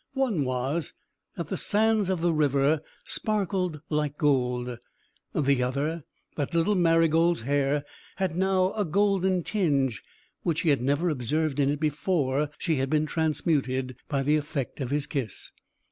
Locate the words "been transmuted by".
12.89-14.23